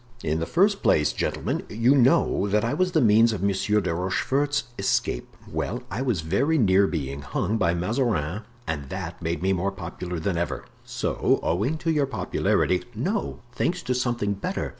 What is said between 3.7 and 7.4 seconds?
de Rochefort's escape; well, I was very near being